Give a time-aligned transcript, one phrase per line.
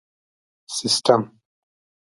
[0.75, 1.21] سیسټم